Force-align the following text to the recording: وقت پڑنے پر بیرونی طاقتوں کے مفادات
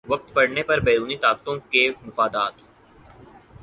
وقت 0.09 0.33
پڑنے 0.33 0.63
پر 0.63 0.79
بیرونی 0.79 1.17
طاقتوں 1.17 1.55
کے 1.71 1.83
مفادات 2.05 2.55